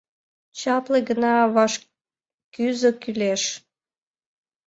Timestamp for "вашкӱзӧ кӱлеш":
1.55-3.43